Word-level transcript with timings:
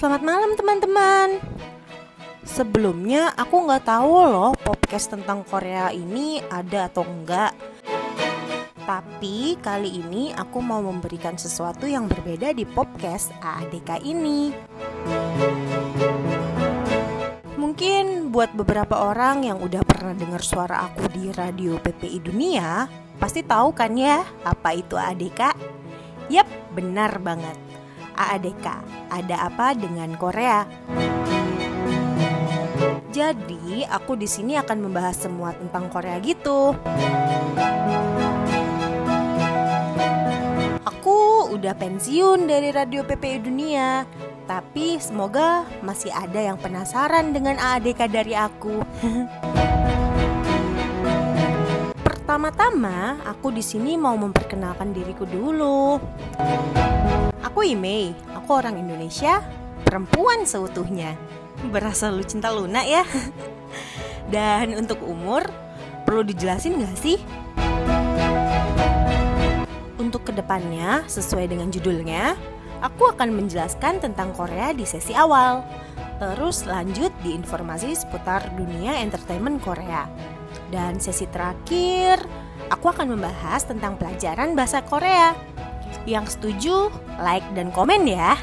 Selamat 0.00 0.24
malam 0.24 0.56
teman-teman. 0.56 1.28
Sebelumnya 2.40 3.36
aku 3.36 3.68
nggak 3.68 3.84
tahu 3.84 4.32
loh 4.32 4.56
podcast 4.56 5.12
tentang 5.12 5.44
Korea 5.44 5.92
ini 5.92 6.40
ada 6.48 6.88
atau 6.88 7.04
enggak. 7.04 7.52
Tapi 8.80 9.60
kali 9.60 10.00
ini 10.00 10.32
aku 10.32 10.64
mau 10.64 10.80
memberikan 10.80 11.36
sesuatu 11.36 11.84
yang 11.84 12.08
berbeda 12.08 12.56
di 12.56 12.64
podcast 12.64 13.28
AADK 13.44 14.00
ini. 14.00 14.56
Mungkin 17.60 18.32
buat 18.32 18.56
beberapa 18.56 19.04
orang 19.04 19.52
yang 19.52 19.60
udah 19.60 19.84
pernah 19.84 20.16
dengar 20.16 20.40
suara 20.40 20.88
aku 20.88 21.12
di 21.12 21.28
radio 21.28 21.76
PPI 21.76 22.24
Dunia, 22.24 22.88
pasti 23.20 23.44
tahu 23.44 23.76
kan 23.76 23.92
ya 24.00 24.24
apa 24.48 24.72
itu 24.72 24.96
AADK? 24.96 25.52
Yap, 26.32 26.48
benar 26.72 27.20
banget. 27.20 27.60
AADK, 28.14 28.66
ada 29.10 29.36
apa 29.46 29.74
dengan 29.74 30.14
Korea? 30.18 30.66
Jadi, 33.10 33.82
aku 33.84 34.14
di 34.14 34.30
sini 34.30 34.54
akan 34.54 34.78
membahas 34.86 35.26
semua 35.26 35.50
tentang 35.52 35.90
Korea 35.90 36.16
gitu. 36.22 36.78
Aku 40.86 41.18
udah 41.50 41.74
pensiun 41.74 42.46
dari 42.46 42.70
Radio 42.70 43.02
PPI 43.02 43.42
Dunia, 43.42 44.06
tapi 44.46 45.02
semoga 45.02 45.66
masih 45.82 46.14
ada 46.14 46.38
yang 46.38 46.56
penasaran 46.56 47.34
dengan 47.34 47.58
AADK 47.58 48.00
dari 48.06 48.34
aku. 48.38 48.78
Pertama-tama, 52.30 53.18
aku 53.26 53.50
di 53.50 53.58
sini 53.58 53.98
mau 53.98 54.14
memperkenalkan 54.14 54.94
diriku 54.94 55.26
dulu. 55.26 55.98
Aku 57.60 57.68
Imei, 57.76 58.16
aku 58.32 58.56
orang 58.56 58.80
Indonesia, 58.80 59.44
perempuan 59.84 60.48
seutuhnya. 60.48 61.12
Berasa 61.68 62.08
lu 62.08 62.24
cinta 62.24 62.48
lunak 62.48 62.88
ya. 62.88 63.04
Dan 64.32 64.80
untuk 64.80 65.04
umur, 65.04 65.44
perlu 66.08 66.24
dijelasin 66.24 66.80
gak 66.80 66.96
sih? 66.96 67.20
Untuk 70.00 70.24
ke 70.24 70.32
depannya, 70.32 71.04
sesuai 71.04 71.52
dengan 71.52 71.68
judulnya, 71.68 72.32
aku 72.80 73.12
akan 73.12 73.28
menjelaskan 73.28 74.00
tentang 74.00 74.32
Korea 74.32 74.72
di 74.72 74.88
sesi 74.88 75.12
awal. 75.12 75.60
Terus 76.16 76.64
lanjut 76.64 77.12
di 77.20 77.36
informasi 77.36 77.92
seputar 77.92 78.56
dunia 78.56 79.04
entertainment 79.04 79.60
Korea. 79.60 80.08
Dan 80.72 80.96
sesi 80.96 81.28
terakhir, 81.28 82.24
aku 82.72 82.88
akan 82.88 83.20
membahas 83.20 83.68
tentang 83.68 84.00
pelajaran 84.00 84.56
bahasa 84.56 84.80
Korea. 84.80 85.36
Yang 86.08 86.32
setuju, 86.38 86.88
like 87.20 87.44
dan 87.52 87.68
komen 87.72 88.08
ya. 88.08 88.36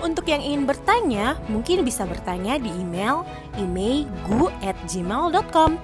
Untuk 0.00 0.24
yang 0.30 0.40
ingin 0.40 0.64
bertanya, 0.64 1.36
mungkin 1.50 1.84
bisa 1.84 2.06
bertanya 2.06 2.58
di 2.62 2.70
email 2.72 3.26
emailgu@gmail.com 3.58 5.76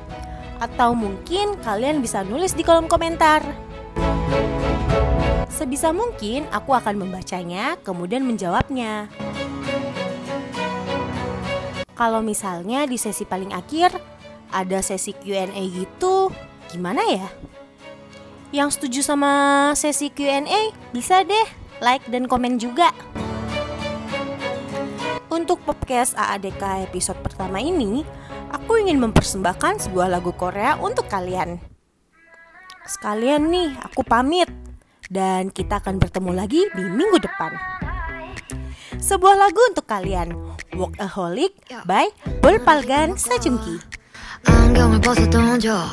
atau 0.62 0.95
mungkin 0.95 1.59
kalian 1.61 1.98
bisa 1.98 2.23
nulis 2.23 2.55
di 2.55 2.62
kolom 2.62 2.87
komentar. 2.87 3.43
Sebisa 5.50 5.91
mungkin 5.91 6.47
aku 6.55 6.70
akan 6.75 7.03
membacanya 7.03 7.75
kemudian 7.83 8.23
menjawabnya. 8.23 9.11
Kalau 11.93 12.25
misalnya 12.25 12.89
di 12.89 12.97
sesi 12.97 13.28
paling 13.28 13.53
akhir 13.53 13.93
ada 14.50 14.83
sesi 14.83 15.12
Q&A 15.12 15.62
gitu, 15.70 16.33
gimana 16.73 17.05
ya? 17.11 17.28
Yang 18.55 18.80
setuju 18.80 19.00
sama 19.03 19.31
sesi 19.75 20.07
Q&A 20.07 20.72
bisa 20.95 21.23
deh 21.28 21.47
like 21.84 22.03
dan 22.07 22.25
komen 22.25 22.57
juga. 22.57 22.95
Untuk 25.28 25.62
podcast 25.68 26.16
AADK 26.16 26.88
episode 26.88 27.19
pertama 27.22 27.59
ini, 27.59 28.01
aku 28.50 28.79
ingin 28.79 28.97
mempersembahkan 29.03 29.85
sebuah 29.85 30.07
lagu 30.09 30.31
Korea 30.34 30.79
untuk 30.79 31.06
kalian. 31.12 31.59
Sekalian 32.88 33.51
nih, 33.51 33.75
aku 33.84 34.01
pamit. 34.07 34.47
Dan 35.07 35.56
kita 35.56 35.79
akan 35.79 36.03
bertemu 36.03 36.31
lagi 36.35 36.68
di 36.75 36.84
minggu 36.84 37.19
depan. 37.23 37.56
Sebuah 39.00 39.35
lagu 39.40 39.62
untuk 39.72 39.88
kalian, 39.88 40.35
Workaholic 40.75 41.56
by 41.88 42.12
Bolpalgan 42.44 43.16
Sajungki. 43.16 43.97
안경을 44.44 45.01
벗어 45.01 45.29
던져 45.29 45.85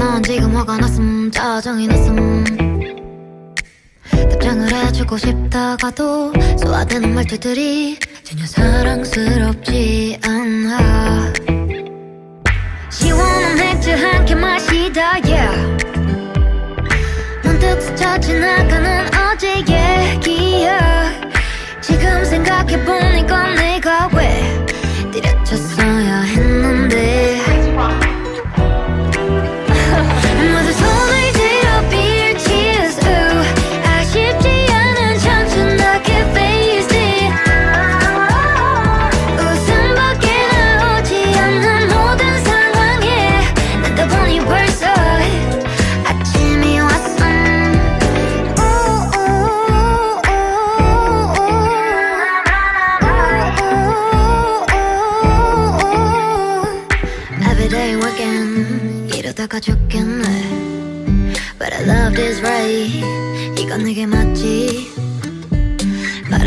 넌 0.00 0.22
지금 0.22 0.56
화가 0.56 0.78
났음 0.78 1.30
짜증이 1.30 1.86
났음. 1.86 2.42
답장을 4.10 4.72
해주고 4.72 5.18
싶다가도 5.18 6.32
소화되는 6.58 7.14
말투들이 7.14 7.98
전혀 8.24 8.46
사랑스럽지 8.46 10.18
않아. 10.26 11.32
시원한 12.90 13.56
맥주 13.56 13.90
한 13.90 14.24
캔 14.24 14.40
마시다 14.40 15.18
yeah. 15.24 15.76
문득 17.44 17.78
스쳐 17.82 18.18
지나가는 18.20 19.06
어제 19.14 19.58
얘기야 19.58 21.12
지금 21.82 22.24
생각해보니 22.24 23.26
건 23.26 23.54
내가 23.54 24.08
왜 24.14 24.66
때려쳤어야 25.12 26.20
했는데 26.22 27.29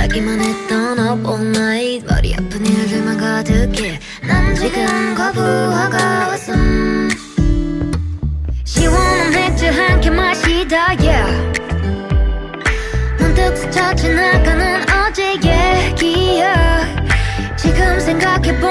말하기만 0.04 0.40
했던 0.42 1.00
up 1.00 1.28
all 1.28 1.48
night. 1.48 2.06
머리 2.08 2.34
아픈 2.34 2.66
일들만 2.66 3.18
가득해. 3.18 4.00
난 4.28 4.56
지금 4.56 5.16
거부하가 5.16 6.28
왔음. 6.28 7.10
시원한 8.66 9.32
맥주 9.32 9.66
한 9.68 10.02
캔 10.02 10.16
마시다 10.16 10.88
yeah. 11.00 11.62
문득 13.20 13.56
스쳐 13.56 13.94
지나가는 13.96 14.82
어제 15.08 15.34
얘기야. 15.36 16.82
지금 17.56 18.00
생각해보 18.00 18.68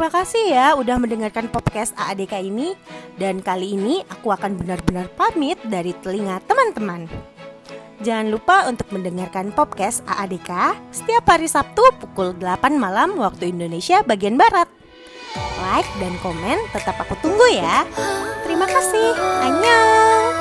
Terima 0.00 0.16
kasih 0.16 0.56
ya 0.56 0.72
udah 0.80 0.96
mendengarkan 0.96 1.52
podcast 1.52 1.92
AADK 1.92 2.40
ini 2.40 2.72
dan 3.20 3.44
kali 3.44 3.76
ini 3.76 4.00
aku 4.08 4.32
akan 4.32 4.56
benar-benar 4.56 5.12
pamit 5.12 5.60
dari 5.68 5.92
telinga 5.92 6.40
teman-teman. 6.48 7.04
Jangan 8.00 8.32
lupa 8.32 8.64
untuk 8.64 8.88
mendengarkan 8.96 9.52
podcast 9.52 10.00
AADK 10.08 10.72
setiap 10.88 11.28
hari 11.28 11.52
Sabtu 11.52 11.84
pukul 12.00 12.32
8 12.32 12.80
malam 12.80 13.20
waktu 13.20 13.52
Indonesia 13.52 14.00
bagian 14.00 14.40
barat. 14.40 14.72
Like 15.68 15.92
dan 16.00 16.16
komen 16.24 16.56
tetap 16.72 16.96
aku 16.96 17.20
tunggu 17.20 17.44
ya. 17.52 17.84
Terima 18.48 18.64
kasih. 18.64 19.12
Annyeong. 19.44 20.32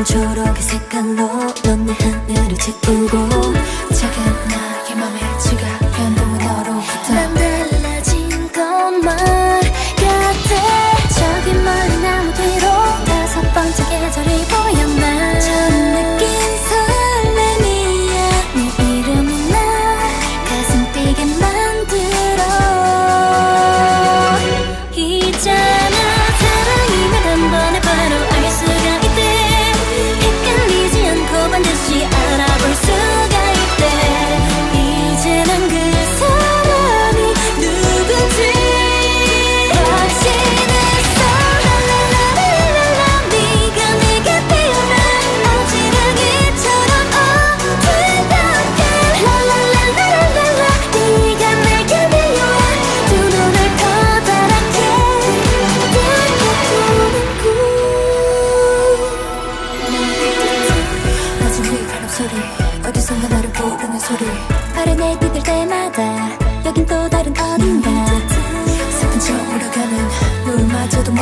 짙은 0.00 0.04
초록의 0.04 0.62
색깔로 0.62 1.28
넌 1.62 1.84
내 1.84 1.92
하늘을 1.92 2.56
채우고 2.56 3.18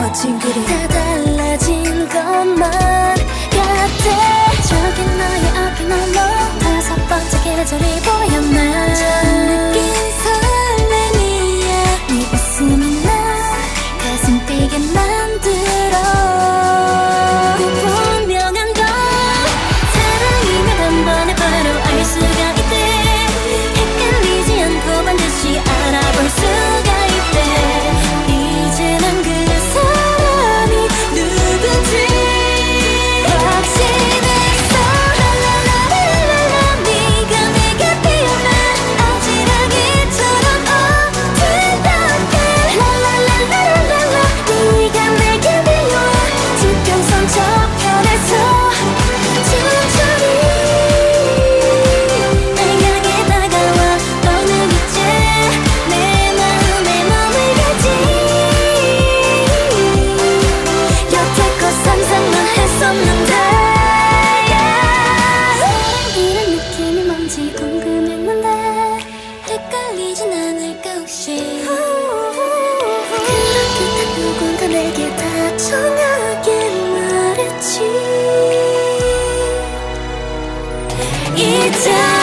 멋진 0.08 0.38
그림 0.38 1.07
见 81.78 82.17